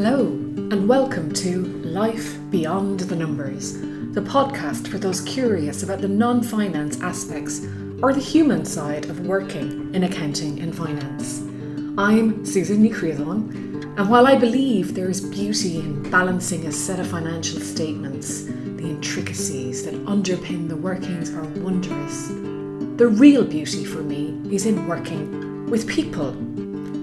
[0.00, 3.72] Hello, and welcome to Life Beyond the Numbers,
[4.12, 7.66] the podcast for those curious about the non finance aspects
[8.00, 11.40] or the human side of working in accounting and finance.
[11.98, 17.08] I'm Susan Nicriadon, and while I believe there is beauty in balancing a set of
[17.08, 22.28] financial statements, the intricacies that underpin the workings are wondrous.
[22.98, 26.36] The real beauty for me is in working with people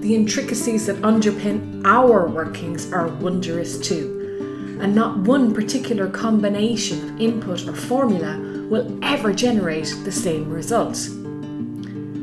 [0.06, 7.20] the intricacies that underpin our workings are wondrous too, and not one particular combination of
[7.20, 8.36] input or formula
[8.68, 10.96] will ever generate the same result.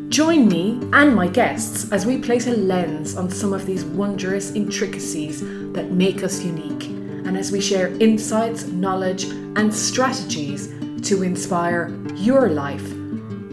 [0.10, 4.52] Join me and my guests as we place a lens on some of these wondrous
[4.52, 5.40] intricacies
[5.72, 6.84] that make us unique,
[7.26, 9.24] and as we share insights, knowledge,
[9.56, 10.68] and strategies
[11.08, 12.94] to inspire your life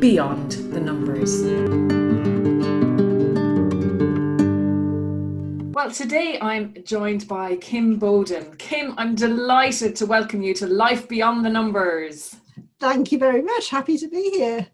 [0.00, 1.99] beyond the numbers.
[5.82, 8.54] Well, today I'm joined by Kim Bowden.
[8.56, 12.36] Kim, I'm delighted to welcome you to Life Beyond the Numbers.
[12.78, 13.70] Thank you very much.
[13.70, 14.66] Happy to be here.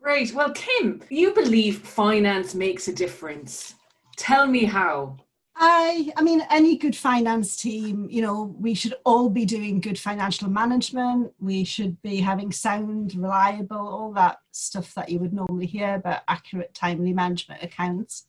[0.00, 0.32] Great.
[0.32, 3.74] Well, Kim, you believe finance makes a difference.
[4.16, 5.16] Tell me how.
[5.56, 9.98] I, I mean, any good finance team, you know, we should all be doing good
[9.98, 11.32] financial management.
[11.40, 16.20] We should be having sound, reliable, all that stuff that you would normally hear about
[16.28, 18.26] accurate, timely management accounts.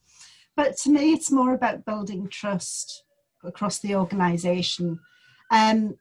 [0.60, 3.06] But to me, it's more about building trust
[3.46, 5.00] across the organisation.
[5.52, 5.98] Um,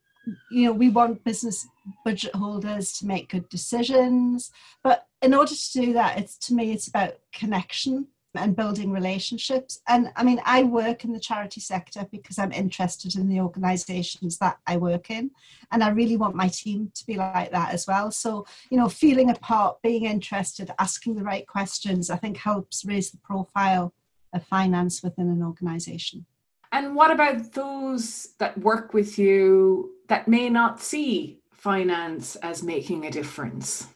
[0.51, 1.65] you know, we want business
[2.05, 4.51] budget holders to make good decisions,
[4.83, 9.81] but in order to do that, it's to me, it's about connection and building relationships.
[9.87, 14.39] And I mean, I work in the charity sector because I'm interested in the organizations
[14.39, 15.31] that I work in.
[15.71, 18.11] And I really want my team to be like that as well.
[18.11, 22.85] So, you know, feeling a part, being interested, asking the right questions, I think helps
[22.85, 23.95] raise the profile
[24.33, 26.27] of finance within an organization.
[26.73, 33.07] And what about those that work with you that may not see finance as making
[33.07, 33.89] a difference?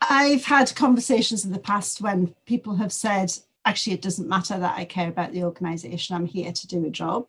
[0.00, 3.32] I've had conversations in the past when people have said,
[3.64, 6.90] actually, it doesn't matter that I care about the organization, I'm here to do a
[6.90, 7.26] job.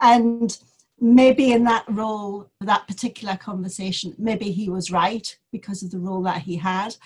[0.00, 0.56] And
[0.98, 6.22] maybe in that role, that particular conversation, maybe he was right because of the role
[6.22, 6.96] that he had.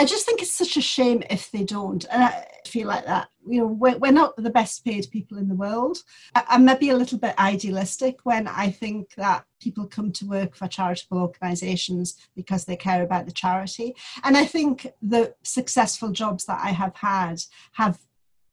[0.00, 2.04] I just think it's such a shame if they don't.
[2.10, 3.28] And I feel like that.
[3.46, 5.98] You know, we're, we're not the best paid people in the world.
[6.34, 10.56] I, I may a little bit idealistic when I think that people come to work
[10.56, 13.94] for charitable organisations because they care about the charity.
[14.24, 17.42] And I think the successful jobs that I have had
[17.72, 17.98] have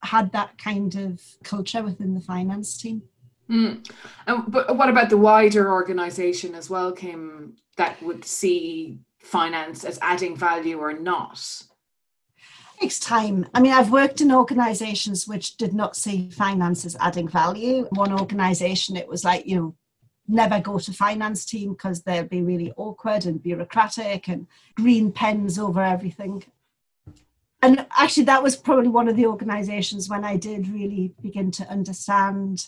[0.04, 3.04] had that kind of culture within the finance team.
[3.50, 3.90] Mm.
[4.48, 10.36] But what about the wider organisation as well, Kim, that would see finance as adding
[10.36, 11.64] value or not?
[12.80, 13.46] Takes time.
[13.54, 17.88] I mean, I've worked in organizations which did not see finance as adding value.
[17.92, 19.76] One organization, it was like, you know,
[20.28, 25.60] never go to finance team because they'll be really awkward and bureaucratic and green pens
[25.60, 26.44] over everything.
[27.62, 31.70] And actually, that was probably one of the organizations when I did really begin to
[31.70, 32.68] understand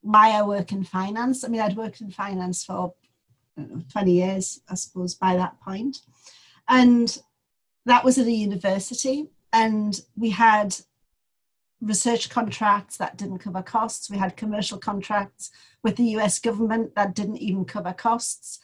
[0.00, 1.44] why I work in finance.
[1.44, 2.94] I mean, I'd worked in finance for
[3.56, 5.98] know, 20 years, I suppose, by that point.
[6.68, 7.16] And
[7.86, 9.28] that was at a university.
[9.52, 10.76] And we had
[11.80, 14.08] research contracts that didn't cover costs.
[14.08, 15.50] We had commercial contracts
[15.82, 18.60] with the US government that didn't even cover costs.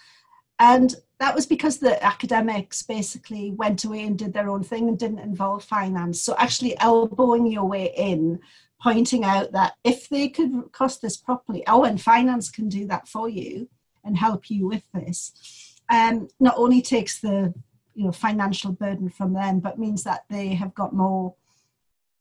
[0.60, 4.98] And that was because the academics basically went away and did their own thing and
[4.98, 6.20] didn't involve finance.
[6.20, 8.40] So, actually, elbowing your way in,
[8.80, 13.08] pointing out that if they could cost this properly, oh, and finance can do that
[13.08, 13.68] for you,
[14.08, 15.76] and help you with this.
[15.88, 17.54] Um, not only takes the
[17.94, 21.34] you know financial burden from them but means that they have got more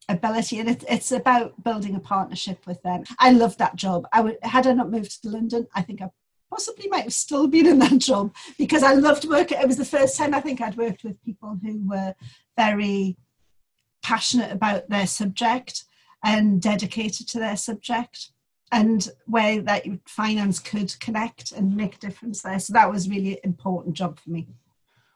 [0.09, 3.03] ability and it, it's about building a partnership with them.
[3.19, 4.07] I love that job.
[4.13, 6.09] I would had i not moved to london i think i
[6.49, 9.85] possibly might have still been in that job because i loved working it was the
[9.85, 12.13] first time i think i'd worked with people who were
[12.55, 13.17] very
[14.01, 15.83] passionate about their subject
[16.23, 18.31] and dedicated to their subject
[18.71, 22.59] and where that finance could connect and make a difference there.
[22.59, 24.47] So that was really important job for me.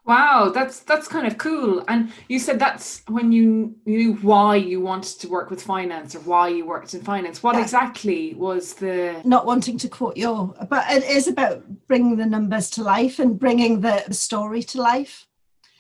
[0.03, 1.83] Wow, that's that's kind of cool.
[1.87, 6.21] And you said that's when you knew why you wanted to work with finance or
[6.21, 7.43] why you worked in finance.
[7.43, 7.61] What yeah.
[7.61, 12.71] exactly was the not wanting to quote your, but it is about bringing the numbers
[12.71, 15.27] to life and bringing the, story to life.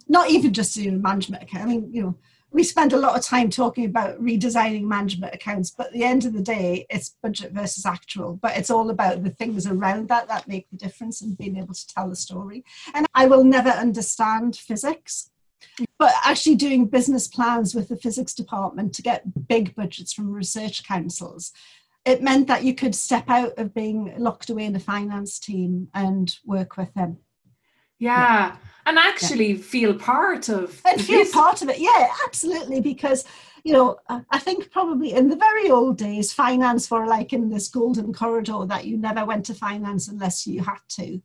[0.07, 1.53] Not even just in management.
[1.55, 2.15] I mean, you know,
[2.51, 6.25] we spend a lot of time talking about redesigning management accounts, but at the end
[6.25, 8.37] of the day, it's budget versus actual.
[8.41, 11.73] But it's all about the things around that that make the difference and being able
[11.73, 12.65] to tell the story.
[12.93, 15.29] And I will never understand physics.
[15.97, 20.83] But actually, doing business plans with the physics department to get big budgets from research
[20.85, 21.53] councils,
[22.03, 25.87] it meant that you could step out of being locked away in the finance team
[25.93, 27.19] and work with them.
[28.01, 28.55] Yeah.
[28.87, 29.61] And actually yeah.
[29.61, 31.79] feel part of and feel part of it.
[31.79, 32.81] Yeah, absolutely.
[32.81, 33.23] Because
[33.63, 37.69] you know, I think probably in the very old days, finance were like in this
[37.69, 41.21] golden corridor that you never went to finance unless you had to.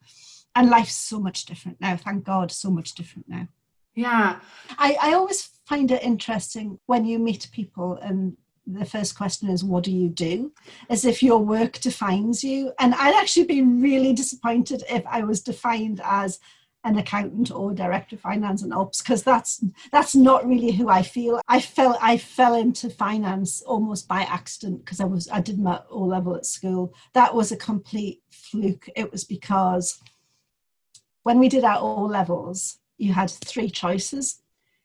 [0.54, 1.96] And life's so much different now.
[1.96, 3.48] Thank God, so much different now.
[3.94, 4.40] Yeah.
[4.76, 8.36] I, I always find it interesting when you meet people and
[8.66, 10.52] the first question is, What do you do?
[10.90, 12.72] As if your work defines you.
[12.78, 16.38] And I'd actually be really disappointed if I was defined as
[16.86, 21.02] an accountant or director of finance and ops because that's that's not really who I
[21.02, 21.40] feel.
[21.48, 25.80] I fell I fell into finance almost by accident because I was I did my
[25.90, 26.94] O level at school.
[27.12, 28.88] That was a complete fluke.
[28.94, 30.00] It was because
[31.24, 34.42] when we did our O levels, you had three choices.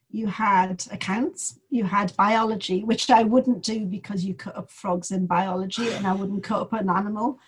[0.09, 5.11] You had accounts, you had biology, which I wouldn't do because you cut up frogs
[5.11, 7.39] in biology and I wouldn't cut up an animal,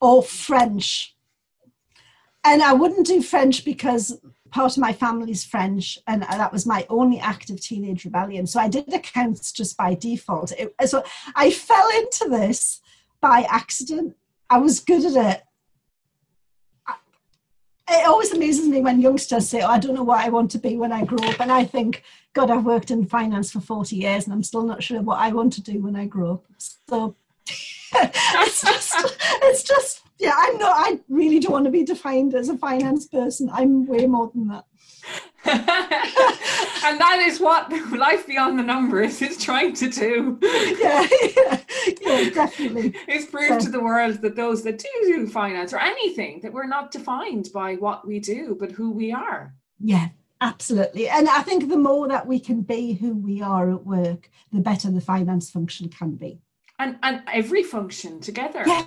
[0.00, 1.13] or French
[2.44, 4.18] and I wouldn't do French because
[4.54, 8.46] part of my family's French, and that was my only act of teenage rebellion.
[8.46, 10.52] So I did accounts just by default.
[10.52, 11.02] It, so
[11.34, 12.80] I fell into this
[13.20, 14.14] by accident.
[14.48, 15.42] I was good at it.
[17.90, 20.58] It always amuses me when youngsters say, oh, I don't know what I want to
[20.58, 21.40] be when I grow up.
[21.40, 22.02] And I think,
[22.32, 25.32] God, I've worked in finance for 40 years and I'm still not sure what I
[25.32, 26.44] want to do when I grow up.
[26.58, 27.16] So
[27.94, 28.94] it's just,
[29.42, 30.74] it's just yeah, I'm not.
[30.76, 33.50] I really don't want to be defined as a finance person.
[33.52, 34.64] I'm way more than that.
[35.46, 40.38] and that is what life beyond the numbers is trying to do.
[40.78, 41.06] Yeah,
[41.36, 41.60] yeah,
[42.00, 42.94] yeah definitely.
[43.08, 43.58] It's prove yeah.
[43.58, 47.48] to the world that those that do do finance or anything that we're not defined
[47.52, 49.54] by what we do, but who we are.
[49.80, 50.08] Yeah,
[50.40, 51.08] absolutely.
[51.08, 54.60] And I think the more that we can be who we are at work, the
[54.60, 56.40] better the finance function can be.
[56.78, 58.62] And and every function together.
[58.66, 58.84] Yeah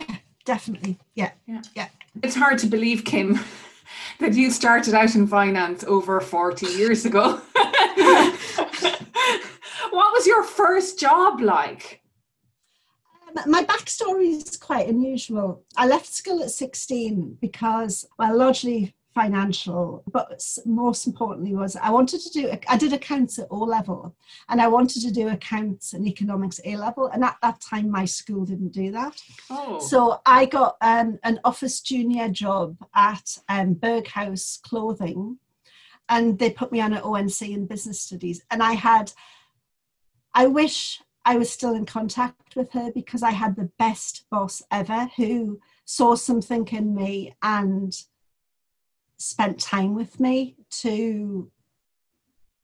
[0.48, 0.98] definitely.
[1.14, 1.32] Yeah.
[1.46, 1.62] Yeah.
[1.76, 1.90] Yeah.
[2.24, 3.40] It's hard to believe, Kim,
[4.20, 7.40] that you started out in finance over 40 years ago.
[9.92, 12.02] what was your first job like?
[13.28, 15.64] Um, my backstory is quite unusual.
[15.76, 22.22] I left school at 16 because, well, largely financial, but most importantly was I wanted
[22.22, 24.16] to do, I did accounts at O level
[24.48, 27.08] and I wanted to do accounts and economics A level.
[27.08, 29.20] And at that time, my school didn't do that.
[29.50, 29.80] Oh.
[29.80, 35.40] So I got um, an office junior job at um, Berghaus Clothing
[36.10, 38.44] and they put me on an ONC in business studies.
[38.52, 39.12] And I had,
[40.36, 44.62] I wish I was still in contact with her because I had the best boss
[44.72, 48.00] ever who saw something in me and
[49.18, 51.52] spent time with me to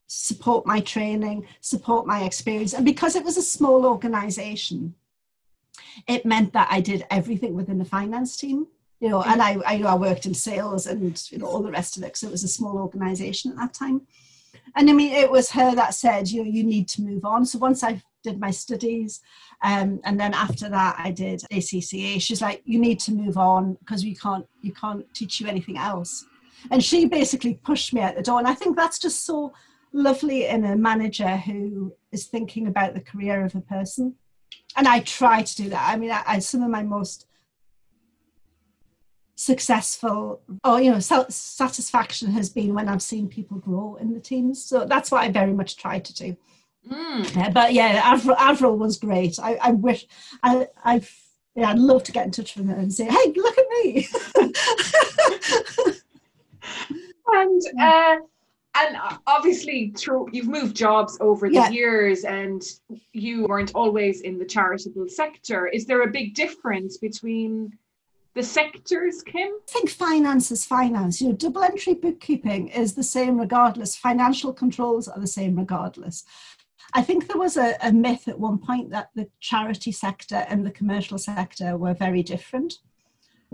[0.07, 2.73] support my training, support my experience.
[2.73, 4.95] And because it was a small organization,
[6.07, 8.67] it meant that I did everything within the finance team.
[8.99, 11.97] You know, and I, I, I worked in sales and you know all the rest
[11.97, 14.07] of it because it was a small organization at that time.
[14.75, 17.45] And I mean, it was her that said, you know, you need to move on.
[17.45, 19.19] So once I did my studies,
[19.61, 22.21] um, and then after that, I did ACCA.
[22.21, 25.77] She's like, you need to move on because we can't, you can't teach you anything
[25.77, 26.25] else.
[26.71, 28.39] And she basically pushed me out the door.
[28.39, 29.53] And I think that's just so
[29.91, 34.15] lovely in a manager who is thinking about the career of a person.
[34.75, 35.89] And I try to do that.
[35.89, 37.27] I mean, I, I some of my most
[39.35, 44.63] successful or you know satisfaction has been when I've seen people grow in the teams.
[44.63, 46.37] So that's what I very much try to do.
[46.89, 47.35] Mm.
[47.35, 49.39] Yeah, but yeah, Avril, Avril was great.
[49.39, 50.05] I, I wish
[50.41, 51.11] I I've
[51.55, 54.07] yeah, I'd love to get in touch with her and say, "Hey, look at me."
[57.27, 58.17] and uh,
[58.75, 61.69] and obviously through you've moved jobs over the yeah.
[61.69, 62.63] years and
[63.11, 65.67] you weren't always in the charitable sector.
[65.67, 67.77] Is there a big difference between
[68.33, 69.47] the sectors kim?
[69.47, 71.21] I think finance is finance.
[71.21, 73.95] You know double entry bookkeeping is the same regardless.
[73.95, 76.23] Financial controls are the same regardless.
[76.95, 80.65] I think there was a, a myth at one point that the charity sector and
[80.65, 82.79] the commercial sector were very different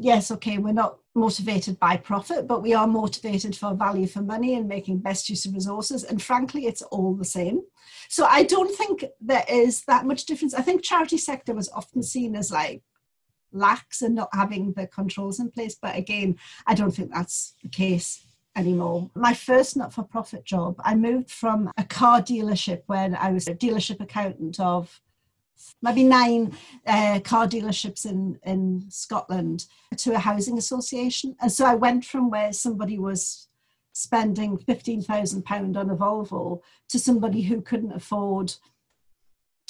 [0.03, 4.55] yes, okay, we're not motivated by profit, but we are motivated for value for money
[4.55, 6.03] and making best use of resources.
[6.03, 7.61] And frankly, it's all the same.
[8.07, 10.53] So I don't think there is that much difference.
[10.53, 12.81] I think charity sector was often seen as like
[13.51, 15.75] lax and not having the controls in place.
[15.81, 18.25] But again, I don't think that's the case
[18.55, 19.09] anymore.
[19.15, 23.47] My first not for profit job, I moved from a car dealership when I was
[23.47, 25.01] a dealership accountant of
[25.81, 26.53] maybe nine
[26.85, 29.65] uh, car dealerships in, in Scotland
[29.97, 31.35] to a housing association.
[31.41, 33.47] And so I went from where somebody was
[33.93, 38.53] spending £15,000 on a Volvo to somebody who couldn't afford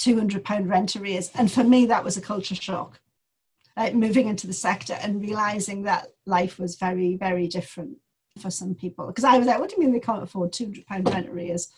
[0.00, 1.30] £200 rent arrears.
[1.34, 3.00] And for me, that was a culture shock.
[3.76, 7.96] Uh, moving into the sector and realizing that life was very, very different
[8.38, 9.06] for some people.
[9.06, 11.68] Because I was like, what do you mean they can't afford £200 rent arrears?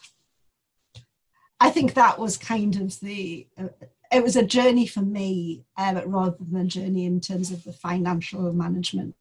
[1.60, 3.68] I think that was kind of the, uh,
[4.12, 7.72] it was a journey for me uh, rather than a journey in terms of the
[7.72, 9.14] financial management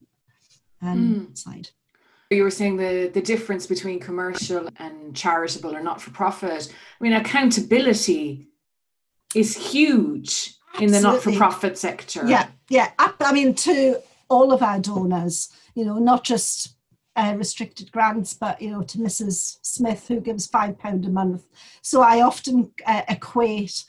[0.81, 1.37] um, mm.
[1.37, 1.69] side.
[2.29, 6.71] You were saying the, the difference between commercial and charitable or not for profit.
[6.71, 8.47] I mean, accountability
[9.35, 10.85] is huge Absolutely.
[10.85, 12.23] in the not for profit sector.
[12.25, 12.91] Yeah, yeah.
[12.97, 16.75] I mean, to all of our donors, you know, not just
[17.17, 19.57] uh, restricted grants, but you know, to Mrs.
[19.61, 21.43] Smith who gives five pound a month.
[21.81, 23.83] So I often uh, equate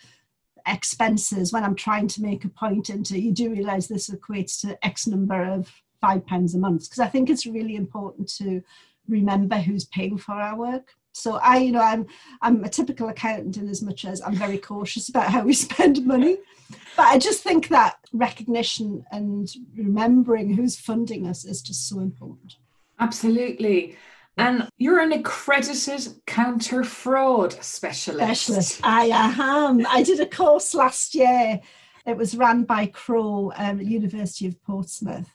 [0.67, 3.21] expenses when I'm trying to make a point into.
[3.21, 7.09] You do realise this equates to X number of five pounds a month because I
[7.09, 8.63] think it's really important to
[9.09, 10.95] remember who's paying for our work.
[11.13, 12.07] So I, you know, I'm
[12.41, 16.05] I'm a typical accountant in as much as I'm very cautious about how we spend
[16.07, 16.39] money.
[16.97, 22.57] But I just think that recognition and remembering who's funding us is just so important.
[22.99, 23.97] Absolutely.
[24.37, 28.25] And you're an accredited counter fraud specialist.
[28.25, 28.81] Specialist.
[28.83, 29.87] I am.
[29.87, 31.61] I did a course last year.
[32.07, 35.33] It was run by Crowe um, at University of Portsmouth.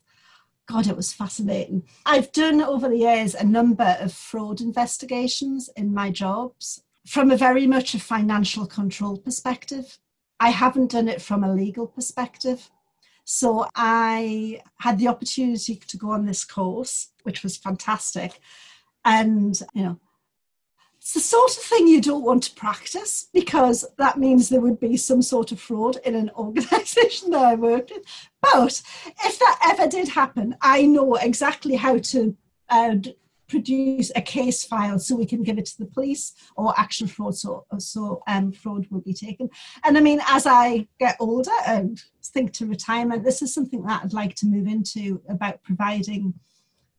[0.68, 1.84] God, it was fascinating.
[2.06, 7.38] I've done over the years a number of fraud investigations in my jobs from a
[7.38, 9.98] very much a financial control perspective.
[10.42, 12.70] I haven't done it from a legal perspective.
[13.24, 18.40] So I had the opportunity to go on this course, which was fantastic.
[19.08, 20.00] And, you know,
[20.98, 24.82] it's the sort of thing you don't want to practice because that means there would
[24.82, 28.02] be some sort of fraud in an organization that I worked in.
[28.42, 28.82] But
[29.24, 32.36] if that ever did happen, I know exactly how to
[32.68, 32.96] uh,
[33.48, 37.38] produce a case file so we can give it to the police or action fraud
[37.38, 39.50] so, so um, fraud will be taken.
[39.86, 44.04] And I mean, as I get older and think to retirement, this is something that
[44.04, 46.34] I'd like to move into about providing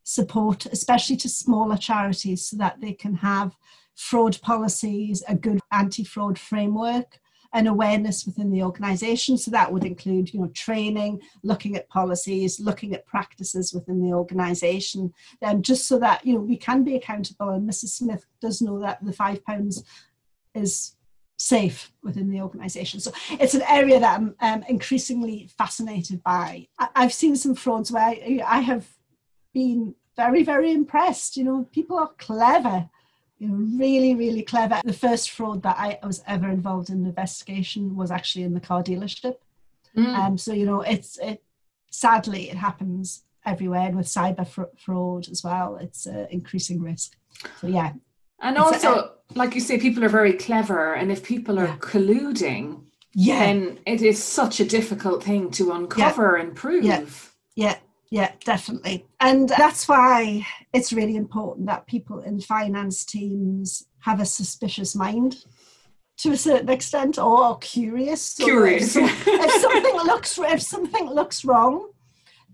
[0.09, 3.55] support, especially to smaller charities so that they can have
[3.95, 7.19] fraud policies, a good anti-fraud framework,
[7.53, 9.37] and awareness within the organization.
[9.37, 14.13] So that would include, you know, training, looking at policies, looking at practices within the
[14.13, 15.13] organization,
[15.43, 17.49] um, just so that, you know, we can be accountable.
[17.49, 17.89] And Mrs.
[17.89, 19.83] Smith does know that the five pounds
[20.55, 20.95] is
[21.37, 22.99] safe within the organization.
[22.99, 26.67] So it's an area that I'm um, increasingly fascinated by.
[26.79, 28.87] I, have seen some frauds where I, I have
[29.53, 31.37] been very, very impressed.
[31.37, 32.89] You know, people are clever
[33.39, 34.81] you know, really, really clever.
[34.83, 38.59] The first fraud that I was ever involved in an investigation was actually in the
[38.59, 39.37] car dealership.
[39.95, 40.15] Mm.
[40.15, 41.41] Um, so you know, it's it.
[41.89, 47.15] Sadly, it happens everywhere, and with cyber fr- fraud as well, it's an increasing risk.
[47.61, 47.93] So yeah,
[48.41, 51.77] and also, uh, like you say, people are very clever, and if people are yeah.
[51.77, 52.83] colluding,
[53.15, 56.43] yeah, then it is such a difficult thing to uncover yeah.
[56.43, 56.83] and prove.
[56.83, 57.05] Yeah.
[57.55, 57.77] yeah,
[58.11, 59.05] yeah, definitely.
[59.19, 65.45] And that's why it's really important that people in finance teams have a suspicious mind
[66.17, 68.33] to a certain extent or are curious.
[68.37, 68.95] Curious.
[68.95, 71.91] If, if something looks if something looks wrong,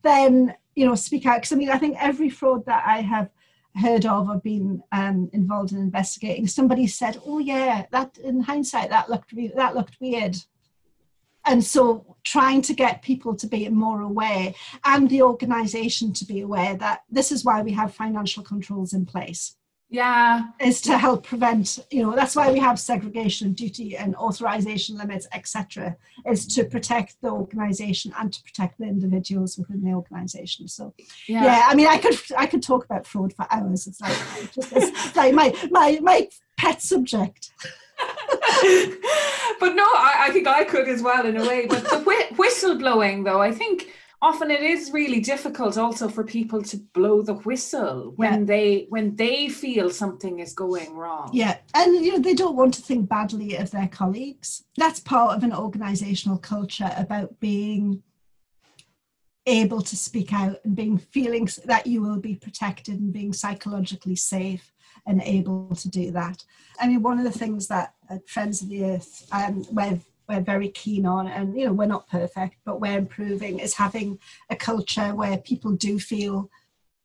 [0.03, 1.37] then you know speak out.
[1.37, 3.29] Because I mean, I think every fraud that I have
[3.75, 8.89] heard of or been um, involved in investigating, somebody said, "Oh yeah, that in hindsight
[8.89, 10.37] that looked re- that looked weird."
[11.45, 16.41] And so trying to get people to be more aware and the organization to be
[16.41, 19.55] aware that this is why we have financial controls in place.
[19.87, 20.45] Yeah.
[20.59, 24.97] Is to help prevent you know that's why we have segregation of duty and authorization
[24.97, 30.67] limits etc is to protect the organization and to protect the individuals within the organization.
[30.67, 30.93] So
[31.27, 31.43] yeah.
[31.43, 33.85] yeah i mean i could i could talk about fraud for hours.
[33.85, 34.17] It's like
[34.51, 37.51] just, it's like my my my pet subject
[39.59, 41.65] but no, I, I, think I could as well in a way.
[41.65, 43.89] But the wh- whistle blowing, though, I think
[44.21, 48.45] often it is really difficult also for people to blow the whistle when yeah.
[48.45, 51.29] they when they feel something is going wrong.
[51.33, 54.63] Yeah, and you know they don't want to think badly of their colleagues.
[54.77, 58.03] That's part of an organizational culture about being
[59.47, 64.15] able to speak out and being feeling that you will be protected and being psychologically
[64.15, 64.71] safe
[65.05, 66.43] and able to do that.
[66.79, 70.41] I mean, one of the things that at Friends of the Earth um, we're, we're
[70.41, 74.19] very keen on, and you know, we're not perfect, but we're improving, is having
[74.49, 76.49] a culture where people do feel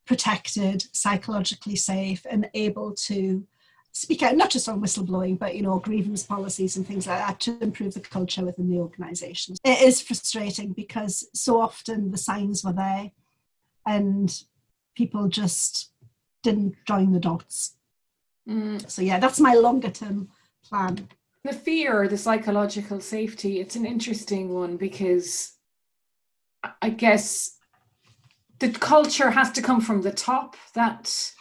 [0.07, 3.47] protected, psychologically safe, and able to
[3.93, 7.41] speak out not just on whistleblowing but you know grievance policies and things like that
[7.41, 12.63] to improve the culture within the organization it is frustrating because so often the signs
[12.63, 13.11] were there
[13.87, 14.45] and
[14.95, 15.91] people just
[16.43, 17.77] didn't join the dots.
[18.51, 18.91] Mm.
[18.91, 20.29] So yeah, that's my longer term
[20.65, 21.09] plan.
[21.45, 25.53] The fear, the psychological safety, it's an interesting one because
[26.83, 27.57] I guess
[28.61, 31.33] the culture has to come from the top that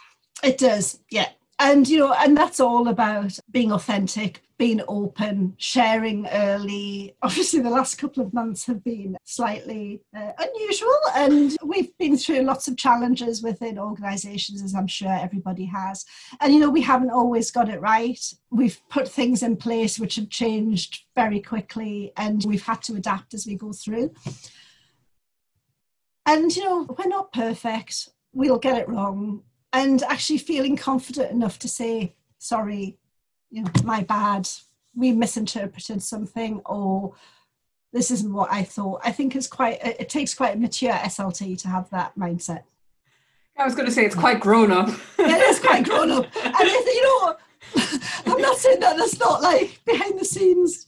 [0.42, 1.28] it does yeah
[1.60, 7.16] and you know and that's all about being authentic being open sharing early.
[7.22, 12.42] Obviously the last couple of months have been slightly uh, unusual and we've been through
[12.42, 16.04] lots of challenges within organizations as i'm sure everybody has.
[16.40, 18.20] And you know we haven't always got it right.
[18.50, 23.32] We've put things in place which have changed very quickly and we've had to adapt
[23.32, 24.12] as we go through.
[26.26, 28.10] And you know we're not perfect.
[28.34, 32.98] We'll get it wrong and actually feeling confident enough to say sorry
[33.50, 34.48] you know my bad.
[34.94, 37.14] We misinterpreted something or
[37.92, 39.00] this isn't what i thought.
[39.04, 42.62] I think it's quite it takes quite a mature slt to have that mindset.
[43.56, 44.88] I was going to say it's quite grown up.
[45.18, 46.26] Yeah, it is quite grown up.
[46.44, 47.36] And if, you know
[48.32, 50.86] i'm not saying that that's not like behind the scenes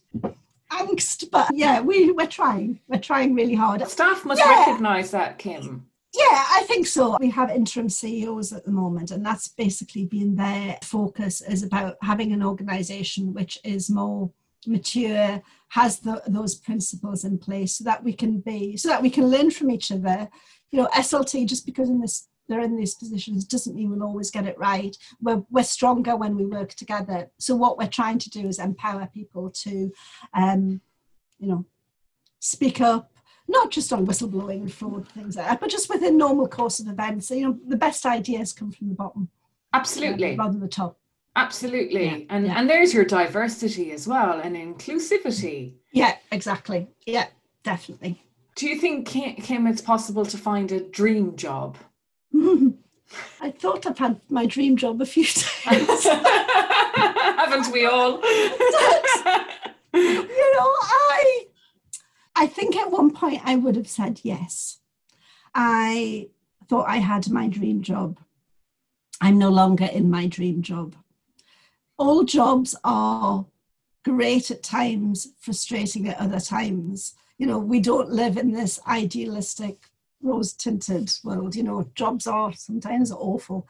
[0.71, 2.81] angst but yeah we, we're trying.
[2.89, 3.87] We're trying really hard.
[3.89, 4.61] Staff must yeah.
[4.61, 7.17] recognize that kim yeah, I think so.
[7.19, 11.97] We have interim CEOs at the moment, and that's basically been their focus is about
[12.03, 14.31] having an organization which is more
[14.67, 19.11] mature, has the, those principles in place so that we can be, so that we
[19.11, 20.29] can learn from each other.
[20.71, 24.31] You know, SLT, just because in this they're in these positions doesn't mean we'll always
[24.31, 24.97] get it right.
[25.21, 27.31] We're, we're stronger when we work together.
[27.39, 29.93] So what we're trying to do is empower people to,
[30.35, 30.81] um,
[31.39, 31.65] you know,
[32.41, 33.12] speak up,
[33.49, 36.89] not just on whistleblowing and fraud things like that, but just within normal course of
[36.89, 37.31] events.
[37.31, 39.29] You know, the best ideas come from the bottom.
[39.75, 40.37] Absolutely.
[40.37, 40.99] rather than the top.
[41.35, 42.05] Absolutely.
[42.05, 42.59] Yeah, and yeah.
[42.59, 45.75] and there's your diversity as well and inclusivity.
[45.93, 46.89] Yeah, exactly.
[47.07, 47.29] Yeah,
[47.63, 48.23] definitely.
[48.55, 51.79] Do you think Kim it's possible to find a dream job?
[53.41, 56.05] I thought I've had my dream job a few times.
[56.95, 58.21] Haven't we all?
[59.95, 61.47] you know, I
[62.43, 64.81] I think at one point I would have said yes.
[65.55, 66.31] I
[66.69, 68.19] thought I had my dream job.
[69.21, 70.97] I'm no longer in my dream job.
[71.99, 73.47] All jobs are
[74.05, 77.15] great at times, frustrating at other times.
[77.39, 79.77] You know, we don't live in this idealistic,
[80.21, 81.55] rose tinted world.
[81.55, 83.69] You know, jobs are sometimes awful.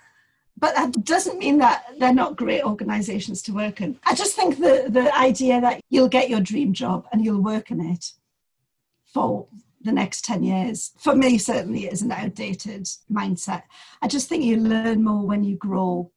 [0.57, 3.99] But that doesn't mean that they're not great organizations to work in.
[4.07, 7.71] I just think the, the idea that you'll get your dream job and you'll work
[7.71, 8.13] in it
[9.13, 9.47] for
[9.83, 10.93] the next 10 years.
[10.99, 13.63] For me, certainly, it is an outdated mindset.
[14.01, 16.11] I just think you learn more when you grow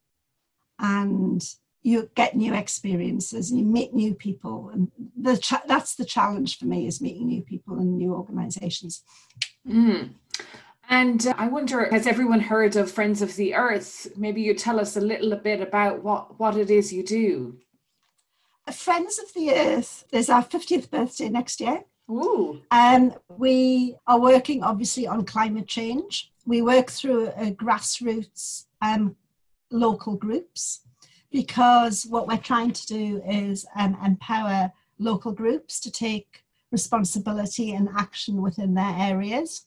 [0.79, 1.43] and
[1.81, 4.69] you get new experiences and you meet new people.
[4.73, 9.03] And the cha- that's the challenge for me is meeting new people and new organizations.
[9.67, 10.15] Mm.
[10.89, 14.07] And uh, I wonder, has everyone heard of Friends of the Earth?
[14.15, 17.57] Maybe you tell us a little bit about what, what it is you do.
[18.71, 21.83] Friends of the Earth, is our 50th birthday next year.
[22.09, 22.61] Ooh.
[22.71, 26.31] Um, we are working obviously on climate change.
[26.45, 29.15] We work through grassroots um,
[29.71, 30.81] local groups
[31.31, 37.89] because what we're trying to do is um, empower local groups to take responsibility and
[37.97, 39.65] action within their areas.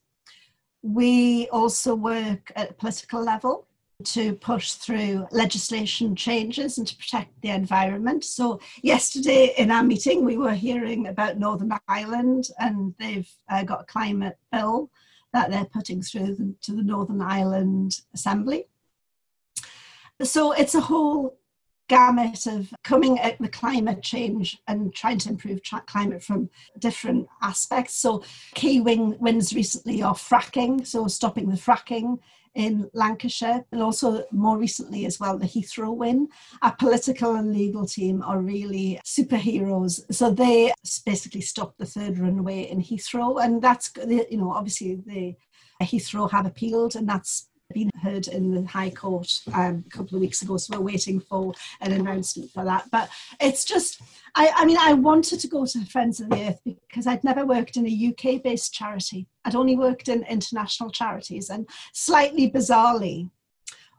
[0.83, 3.67] We also work at political level
[4.04, 8.24] to push through legislation changes and to protect the environment.
[8.24, 13.80] So, yesterday in our meeting, we were hearing about Northern Ireland and they've uh, got
[13.80, 14.90] a climate bill
[15.32, 18.68] that they're putting through the, to the Northern Ireland Assembly.
[20.22, 21.37] So, it's a whole
[21.88, 27.26] gamut of coming at the climate change and trying to improve tra- climate from different
[27.42, 27.96] aspects.
[27.96, 28.22] So,
[28.54, 32.20] key wing, wins recently are fracking, so stopping the fracking
[32.59, 36.29] in Lancashire, and also more recently as well, the Heathrow win.
[36.61, 40.03] Our political and legal team are really superheroes.
[40.12, 40.73] So they
[41.07, 45.37] basically stopped the third runway in Heathrow, and that's, you know, obviously the
[45.81, 50.20] Heathrow have appealed, and that's been heard in the High Court um, a couple of
[50.22, 52.90] weeks ago, so we're waiting for an announcement for that.
[52.90, 54.00] But it's just,
[54.35, 57.44] I, I mean, I wanted to go to Friends of the Earth because I'd never
[57.44, 59.26] worked in a UK based charity.
[59.44, 63.31] I'd only worked in international charities, and slightly bizarrely,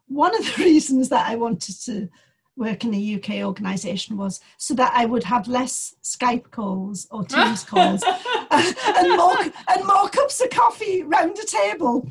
[0.07, 2.09] one of the reasons that I wanted to
[2.57, 7.23] work in a UK organisation was so that I would have less Skype calls or
[7.23, 8.03] Teams calls
[8.51, 12.09] and more and more cups of coffee round a table.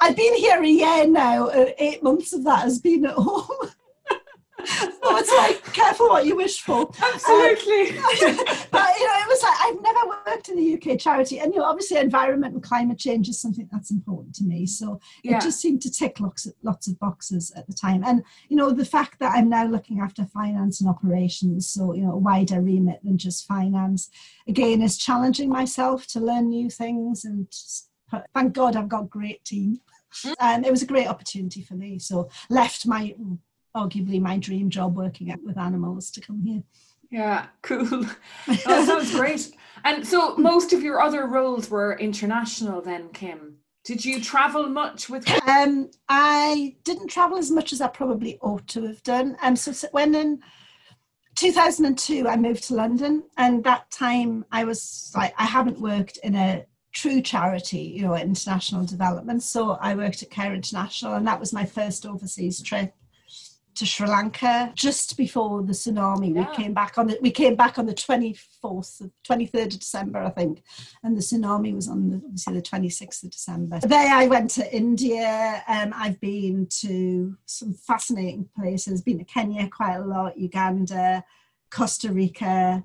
[0.00, 1.48] I've been here a year now.
[1.48, 3.70] Uh, eight months of that has been at home.
[4.64, 6.90] so it's like careful what you wish for.
[7.00, 7.98] Absolutely.
[7.98, 8.04] Um,
[8.70, 11.60] but you know, it was like I've never worked in the UK charity, and you
[11.60, 14.66] know, obviously, environment and climate change is something that's important to me.
[14.66, 15.36] So yeah.
[15.36, 18.02] it just seemed to tick lots of, lots of boxes at the time.
[18.04, 22.02] And you know, the fact that I'm now looking after finance and operations, so you
[22.02, 24.10] know, a wider remit than just finance,
[24.46, 27.24] again, is challenging myself to learn new things.
[27.24, 27.46] And
[28.34, 29.80] thank God, I've got a great team,
[30.24, 30.34] mm.
[30.40, 31.98] and it was a great opportunity for me.
[31.98, 33.14] So left my
[33.76, 36.62] arguably my dream job working with animals to come here.
[37.10, 37.84] Yeah, cool.
[38.46, 39.50] that sounds great.
[39.84, 43.58] And so most of your other roles were international then, Kim.
[43.84, 48.66] Did you travel much with Um I didn't travel as much as I probably ought
[48.68, 49.36] to have done.
[49.40, 50.40] Um so when in
[51.36, 56.34] 2002 I moved to London and that time I was like I haven't worked in
[56.34, 56.66] a
[56.98, 59.42] true charity, you know, international development.
[59.42, 62.92] So I worked at Care International and that was my first overseas trip
[63.76, 66.34] to Sri Lanka just before the tsunami.
[66.34, 66.48] Yeah.
[66.48, 69.78] We came back on the we came back on the twenty fourth, twenty third of
[69.78, 70.64] December, I think.
[71.04, 73.78] And the tsunami was on the obviously the 26th of December.
[73.78, 75.62] There I went to India.
[75.68, 81.24] Um, I've been to some fascinating places, been to Kenya quite a lot, Uganda,
[81.70, 82.84] Costa Rica,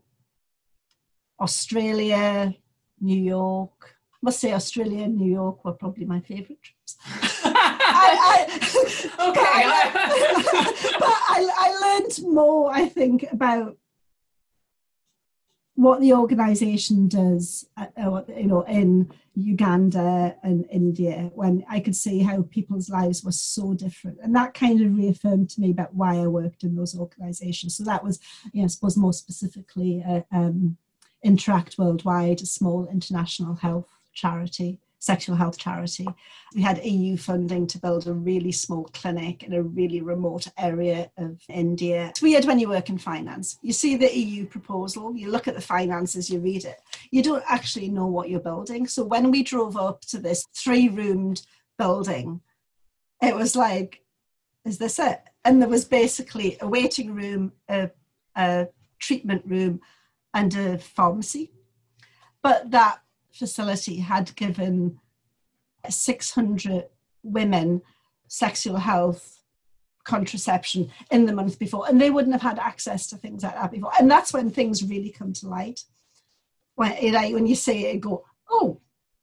[1.39, 2.53] Australia,
[3.01, 3.92] New York.
[4.23, 6.95] Must say Australia and New York were probably my favourite trips.
[7.43, 8.45] I, I,
[9.29, 9.61] okay.
[9.65, 9.91] I,
[10.99, 13.77] but I, I learned more, I think, about
[15.75, 21.95] what the organization does uh, uh, you know in uganda and india when i could
[21.95, 25.91] see how people's lives were so different and that kind of reaffirmed to me about
[25.95, 28.19] why i worked in those organizations so that was
[28.53, 30.77] you know, i suppose more specifically uh, um,
[31.23, 36.07] interact worldwide a small international health charity sexual health charity.
[36.55, 41.11] We had EU funding to build a really small clinic in a really remote area
[41.17, 42.07] of India.
[42.07, 43.59] It's weird when you work in finance.
[43.61, 46.79] You see the EU proposal, you look at the finances, you read it.
[47.11, 48.87] You don't actually know what you're building.
[48.87, 51.45] So when we drove up to this three roomed
[51.77, 52.39] building,
[53.21, 54.03] it was like,
[54.63, 55.19] is this it?
[55.43, 57.89] And there was basically a waiting room, a,
[58.37, 58.67] a
[58.99, 59.81] treatment room,
[60.33, 61.51] and a pharmacy.
[62.41, 63.02] But that
[63.33, 64.99] facility had given
[65.89, 66.85] 600
[67.23, 67.81] women
[68.27, 69.39] sexual health
[70.03, 73.71] contraception in the month before and they wouldn't have had access to things like that
[73.71, 73.91] before.
[73.99, 75.81] And that's when things really come to light.
[76.75, 78.79] When you know, when you say it go oh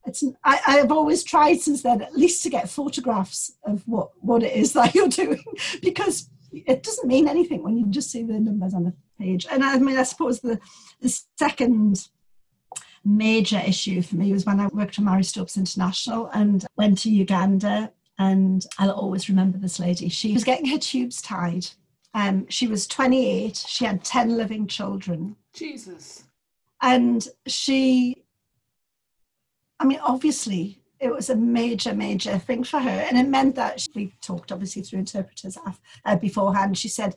[0.07, 4.42] it's I, i've always tried since then at least to get photographs of what what
[4.42, 5.44] it is that you're doing
[5.83, 9.46] because it doesn't mean anything when you just see the numbers on the page.
[9.51, 10.59] And i mean i suppose the
[11.01, 12.09] the second
[13.04, 17.10] major issue for me was when I worked for Marie Stopes International and went to
[17.10, 17.92] Uganda.
[18.18, 20.08] And I'll always remember this lady.
[20.08, 21.66] She was getting her tubes tied.
[22.12, 23.56] Um, she was 28.
[23.56, 25.36] She had 10 living children.
[25.54, 26.24] Jesus.
[26.82, 28.24] And she,
[29.78, 32.90] I mean, obviously, it was a major, major thing for her.
[32.90, 35.56] And it meant that she, we talked obviously through interpreters
[36.04, 36.76] uh, beforehand.
[36.76, 37.14] She said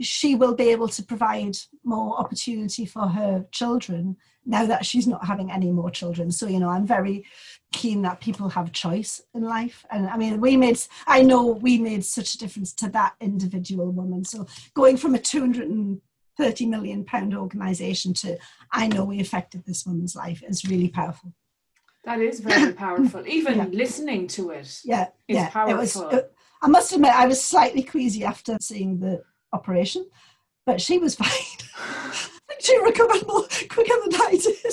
[0.00, 5.24] she will be able to provide more opportunity for her children now that she's not
[5.24, 6.30] having any more children.
[6.30, 7.24] So, you know, I'm very
[7.72, 9.84] keen that people have choice in life.
[9.90, 13.90] And I mean, we made, I know we made such a difference to that individual
[13.90, 14.24] woman.
[14.24, 18.38] So going from a 230 million pound organization to,
[18.72, 21.32] I know we affected this woman's life is really powerful.
[22.04, 23.26] That is very powerful.
[23.26, 23.66] Even yeah.
[23.70, 25.50] listening to it yeah, yeah.
[25.50, 25.76] powerful.
[25.76, 26.22] It was, it, uh,
[26.62, 30.08] I must admit, I was slightly queasy after seeing the operation,
[30.66, 32.28] but she was fine.
[32.60, 34.72] She recovered more quicker than I did.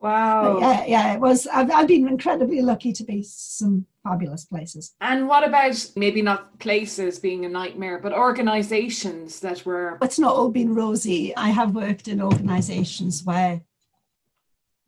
[0.00, 0.54] Wow.
[0.54, 1.46] But yeah, yeah, it was.
[1.46, 4.94] I've, I've been incredibly lucky to be some fabulous places.
[5.00, 9.98] And what about maybe not places being a nightmare, but organizations that were.
[10.02, 11.34] It's not all been rosy.
[11.36, 13.60] I have worked in organizations where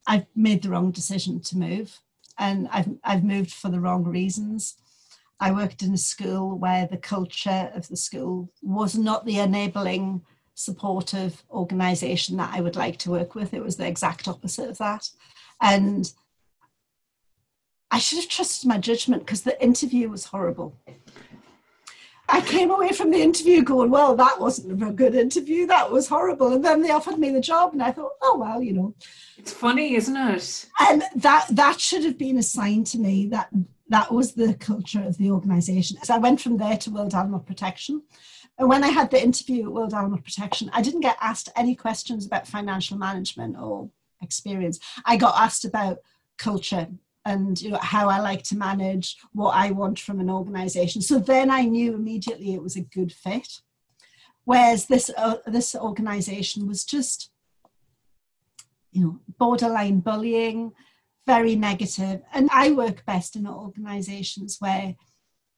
[0.07, 2.01] I've made the wrong decision to move
[2.39, 4.75] and I've, I've moved for the wrong reasons.
[5.41, 10.23] I worked in a school where the culture of the school was not the enabling
[10.55, 13.53] supportive organization that I would like to work with.
[13.55, 15.11] It was the exact opposite of that.
[15.61, 16.13] And
[17.91, 20.77] I should have trusted my judgment because the interview was horrible.
[22.29, 25.67] I came away from the interview going, well, that wasn't a good interview.
[25.67, 26.55] That was horrible.
[26.55, 28.95] And then they offered me the job, and I thought, oh well, you know.
[29.37, 30.67] It's funny, isn't it?
[30.81, 33.51] And that that should have been a sign to me that
[33.89, 35.99] that was the culture of the organisation.
[36.03, 38.03] So I went from there to World Animal Protection,
[38.59, 41.75] and when I had the interview at World Animal Protection, I didn't get asked any
[41.75, 43.91] questions about financial management or
[44.23, 44.79] experience.
[45.05, 45.99] I got asked about
[46.39, 46.89] culture
[47.27, 51.03] and you know how I like to manage, what I want from an organization.
[51.03, 53.61] So then I knew immediately it was a good fit.
[54.45, 57.31] Whereas this uh, this organization was just
[58.95, 60.73] you know, borderline bullying,
[61.27, 62.23] very negative.
[62.33, 64.95] And I work best in organizations where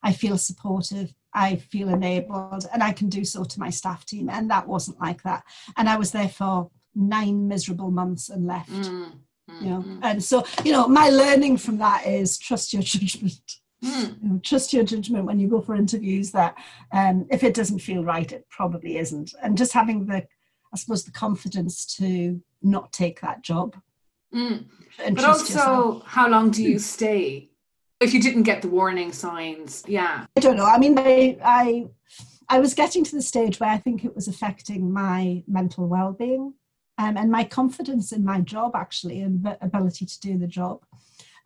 [0.02, 4.28] I feel supportive, I feel enabled, and I can do so to my staff team.
[4.30, 5.44] And that wasn't like that.
[5.76, 8.70] And I was there for nine miserable months and left.
[8.70, 9.12] Mm,
[9.50, 9.98] mm, you know, mm.
[10.02, 13.40] and so you know, my learning from that is trust your judgment.
[13.84, 14.22] Mm.
[14.22, 16.30] You know, trust your judgment when you go for interviews.
[16.32, 16.54] That
[16.92, 19.34] um, if it doesn't feel right, it probably isn't.
[19.42, 20.26] And just having the,
[20.72, 23.76] I suppose, the confidence to not take that job.
[24.34, 24.66] Mm.
[24.98, 26.02] But also, yourself.
[26.06, 27.50] how long do you stay?
[28.00, 30.26] If you didn't get the warning signs, yeah.
[30.36, 30.66] I don't know.
[30.66, 31.86] I mean, I, I,
[32.48, 36.54] I was getting to the stage where I think it was affecting my mental well-being
[36.98, 40.84] um, and my confidence in my job, actually, and the ability to do the job.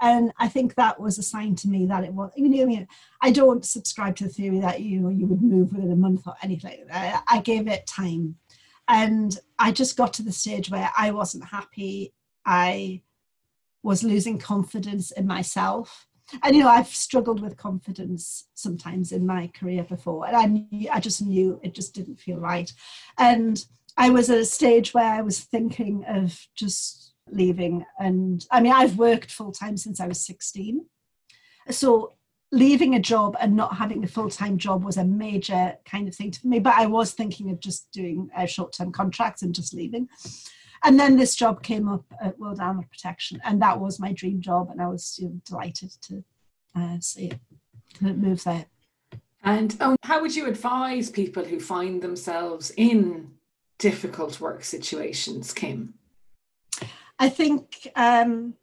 [0.01, 2.65] And I think that was a sign to me that it was, you know, I
[2.65, 2.89] mean,
[3.21, 6.27] I don't subscribe to the theory that you know, you would move within a month
[6.27, 6.87] or anything.
[6.93, 8.37] I, I gave it time.
[8.89, 12.15] And I just got to the stage where I wasn't happy.
[12.45, 13.03] I
[13.83, 16.07] was losing confidence in myself.
[16.43, 20.89] And you know, I've struggled with confidence sometimes in my career before, and I knew,
[20.93, 22.73] I just knew it just didn't feel right.
[23.19, 23.65] And
[23.97, 27.85] I was at a stage where I was thinking of just leaving.
[27.99, 30.87] And I mean, I've worked full time since I was 16.
[31.71, 32.15] So
[32.53, 36.33] leaving a job and not having a full-time job was a major kind of thing
[36.33, 40.09] for me but i was thinking of just doing a short-term contracts and just leaving
[40.85, 44.41] and then this job came up at world animal protection and that was my dream
[44.41, 46.25] job and i was you know, delighted to
[46.77, 47.41] uh, see it
[47.95, 48.67] to move there.
[49.43, 53.33] And um, how would you advise people who find themselves in
[53.79, 55.95] difficult work situations kim?
[57.19, 58.55] I think um,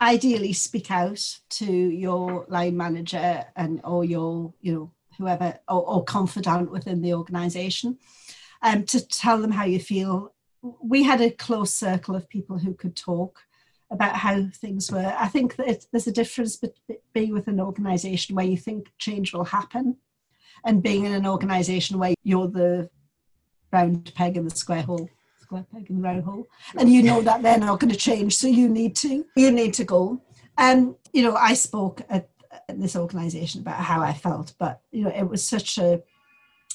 [0.00, 6.04] ideally speak out to your line manager and or your you know whoever or, or
[6.04, 7.98] confidant within the organization
[8.62, 12.74] um, to tell them how you feel we had a close circle of people who
[12.74, 13.40] could talk
[13.90, 15.14] about how things were.
[15.18, 19.32] I think that there's a difference between being with an organization where you think change
[19.32, 19.96] will happen
[20.64, 22.90] and being in an organization where you're the
[23.72, 25.08] round peg in the square hole
[25.40, 26.48] square peg in the round hole.
[26.76, 29.74] And you know that they're not going to change so you need to you need
[29.74, 30.20] to go.
[30.58, 32.28] And um, you know i spoke at,
[32.68, 36.02] at this organization about how i felt but you know it was such a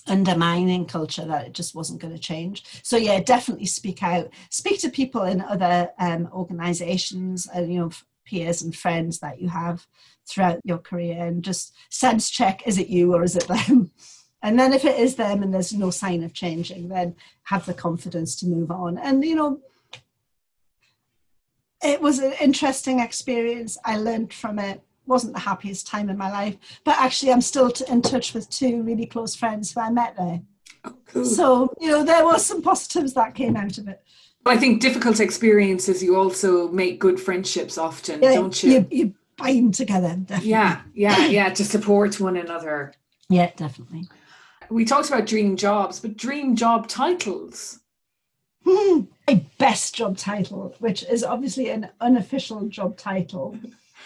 [0.07, 2.63] undermining culture that it just wasn't going to change.
[2.83, 4.29] So yeah definitely speak out.
[4.49, 7.91] Speak to people in other um, organizations and you know
[8.25, 9.85] peers and friends that you have
[10.27, 13.91] throughout your career and just sense check is it you or is it them?
[14.43, 17.75] And then if it is them and there's no sign of changing then have the
[17.75, 18.97] confidence to move on.
[18.97, 19.61] And you know
[21.83, 23.77] it was an interesting experience.
[23.83, 27.71] I learned from it wasn't the happiest time in my life but actually i'm still
[27.89, 30.41] in touch with two really close friends who i met there
[30.85, 31.25] oh, cool.
[31.25, 34.03] so you know there was some positives that came out of it
[34.45, 38.71] i think difficult experiences you also make good friendships often yeah, don't you?
[38.71, 40.49] you you bind together definitely.
[40.49, 42.93] yeah yeah yeah to support one another
[43.29, 44.07] yeah definitely
[44.71, 47.79] we talked about dream jobs, but dream job titles.
[48.65, 53.57] Hmm, my best job title, which is obviously an unofficial job title.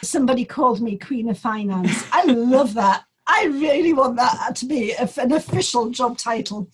[0.01, 2.05] Somebody called me Queen of Finance.
[2.11, 3.05] I love that.
[3.27, 6.69] I really want that to be an official job title.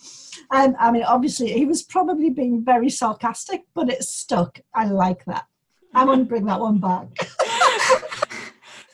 [0.51, 4.59] And I mean, obviously, he was probably being very sarcastic, but it stuck.
[4.73, 5.45] I like that.
[5.93, 7.07] I want to bring that one back.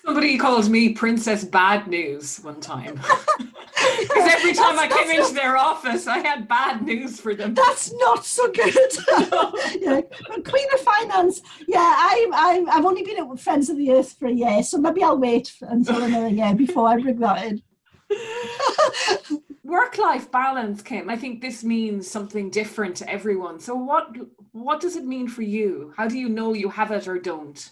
[0.08, 2.96] Somebody called me Princess Bad News one time.
[2.96, 7.54] Because every time I came into their office, I had bad news for them.
[7.54, 8.74] That's not so good.
[9.82, 10.00] yeah.
[10.46, 11.42] Queen of Finance.
[11.68, 14.78] Yeah, I, I, I've only been at Friends of the Earth for a year, so
[14.78, 17.62] maybe I'll wait until another year before I bring that in.
[19.66, 21.10] Work-life balance, Kim.
[21.10, 23.60] I think this means something different to everyone.
[23.60, 24.16] So, what
[24.54, 25.94] what does it mean for you?
[25.98, 27.70] How do you know you have it or don't?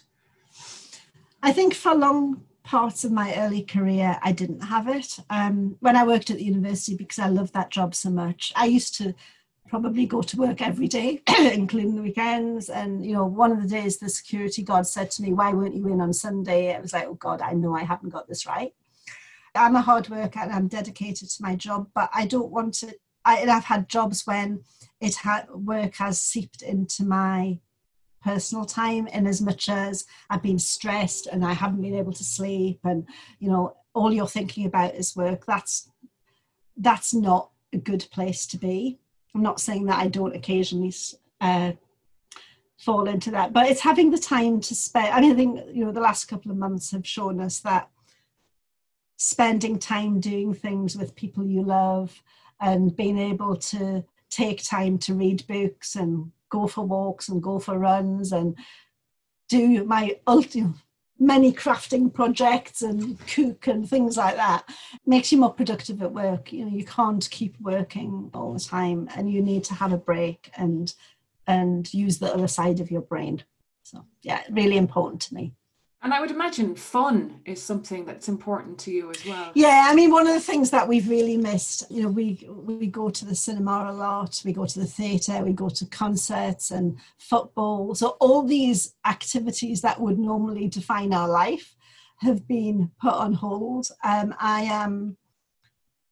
[1.42, 5.18] I think for long parts of my early career, I didn't have it.
[5.30, 8.66] Um, when I worked at the university, because I loved that job so much, I
[8.66, 9.14] used to
[9.68, 12.68] probably go to work every day, including the weekends.
[12.68, 15.74] And, you know, one of the days the security guard said to me, Why weren't
[15.76, 16.66] you in on Sunday?
[16.66, 18.74] It was like, Oh God, I know I haven't got this right.
[19.54, 22.94] I'm a hard worker and I'm dedicated to my job, but I don't want to.
[23.24, 24.62] I, and I've had jobs when
[25.00, 27.58] it had work has seeped into my
[28.26, 32.24] personal time in as much as I've been stressed and I haven't been able to
[32.24, 33.06] sleep and
[33.38, 35.88] you know all you're thinking about is work that's
[36.76, 38.98] that's not a good place to be.
[39.32, 40.92] I'm not saying that I don't occasionally
[41.40, 41.72] uh,
[42.78, 45.84] fall into that but it's having the time to spend I mean I think you
[45.84, 47.88] know the last couple of months have shown us that
[49.18, 52.20] spending time doing things with people you love
[52.60, 57.58] and being able to take time to read books and go for walks and go
[57.58, 58.56] for runs and
[59.48, 60.74] do my ultimate
[61.18, 64.68] many crafting projects and cook and things like that.
[65.06, 66.52] Makes you more productive at work.
[66.52, 69.98] You know you can't keep working all the time and you need to have a
[69.98, 70.92] break and
[71.46, 73.44] and use the other side of your brain.
[73.82, 75.54] So yeah really important to me
[76.06, 79.50] and I would imagine fun is something that's important to you as well.
[79.54, 82.86] Yeah, I mean, one of the things that we've really missed, you know, we we
[82.86, 86.70] go to the cinema a lot, we go to the theatre, we go to concerts
[86.70, 87.96] and football.
[87.96, 91.74] So all these activities that would normally define our life
[92.18, 93.88] have been put on hold.
[94.04, 95.16] Um, I am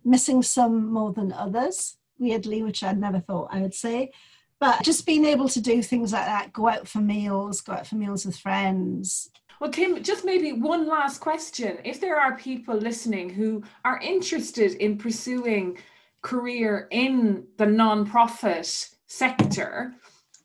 [0.04, 4.11] missing some more than others, weirdly, which I never thought I would say.
[4.59, 7.87] But just being able to do things like that, go out for meals, go out
[7.87, 11.78] for meals with friends, well, Kim, just maybe one last question.
[11.84, 15.78] If there are people listening who are interested in pursuing
[16.22, 19.94] career in the non-profit sector,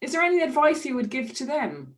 [0.02, 1.96] is there any advice you would give to them?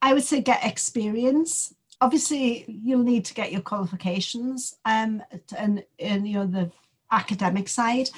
[0.00, 1.72] I would say get experience.
[2.00, 5.22] Obviously, you'll need to get your qualifications um,
[5.56, 6.70] and, and you know the
[7.12, 8.08] academic side,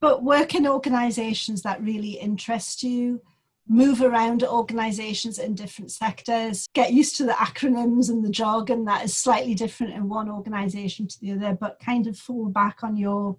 [0.00, 3.22] but work in organisations that really interest you
[3.68, 9.04] move around organizations in different sectors, get used to the acronyms and the jargon that
[9.04, 12.96] is slightly different in one organization to the other, but kind of fall back on
[12.96, 13.36] your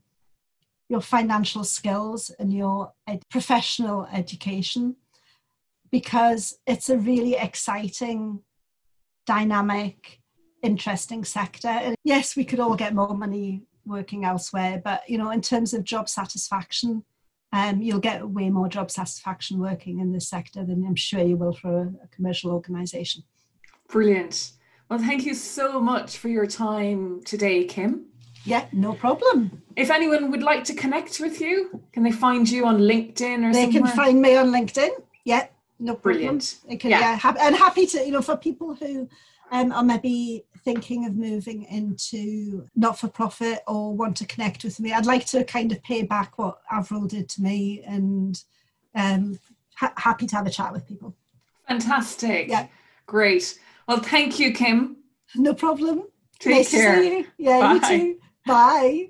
[0.89, 4.95] your financial skills and your ed- professional education
[5.91, 8.41] because it's a really exciting,
[9.25, 10.19] dynamic,
[10.61, 11.67] interesting sector.
[11.67, 15.73] And yes, we could all get more money working elsewhere, but you know, in terms
[15.73, 17.03] of job satisfaction,
[17.53, 21.37] um, you'll get way more job satisfaction working in this sector than I'm sure you
[21.37, 23.23] will for a, a commercial organisation.
[23.89, 24.53] Brilliant.
[24.89, 28.07] Well, thank you so much for your time today, Kim.
[28.43, 29.61] Yeah, no problem.
[29.75, 33.53] If anyone would like to connect with you, can they find you on LinkedIn or
[33.53, 33.71] something?
[33.71, 33.91] They somewhere?
[33.91, 34.89] can find me on LinkedIn.
[35.23, 35.47] Yeah,
[35.79, 36.01] no problem.
[36.01, 36.59] Brilliant.
[36.79, 37.19] Can, Yeah.
[37.23, 39.07] yeah, and happy to, you know, for people who
[39.53, 44.79] um, are maybe thinking of moving into not for profit or want to connect with
[44.79, 48.43] me, I'd like to kind of pay back what Avril did to me and
[48.95, 49.39] um,
[49.75, 51.15] ha- happy to have a chat with people.
[51.67, 52.49] Fantastic.
[52.49, 52.67] Yeah.
[53.05, 53.59] Great.
[53.87, 54.97] Well, thank you, Kim.
[55.35, 56.05] No problem.
[56.39, 56.95] Take nice care.
[56.95, 57.27] To see you.
[57.37, 57.73] Yeah, Bye.
[57.73, 58.19] you too.
[58.47, 59.09] Bye.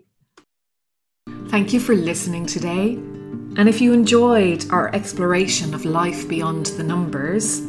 [1.47, 2.95] Thank you for listening today.
[3.56, 7.62] And if you enjoyed our exploration of life beyond the numbers,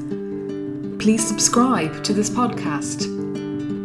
[0.99, 3.05] please subscribe to this podcast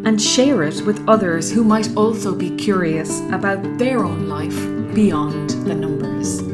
[0.05, 5.49] and share it with others who might also be curious about their own life beyond
[5.67, 6.48] the numbers.